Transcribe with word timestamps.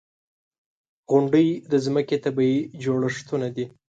•غونډۍ 1.11 1.47
د 1.71 1.73
ځمکې 1.85 2.17
طبعي 2.25 2.55
جوړښتونه 2.83 3.47
دي. 3.55 3.65